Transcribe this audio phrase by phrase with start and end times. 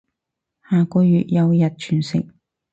[0.67, 2.25] 下個月有日全食